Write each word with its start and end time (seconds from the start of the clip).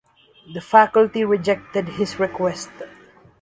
The 0.51 0.61
faculty 0.61 1.23
rejected 1.25 1.87
his 1.87 2.19
request. 2.19 2.71